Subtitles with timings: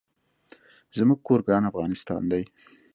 [0.97, 2.43] زمونږ کور ګران افغانستان دي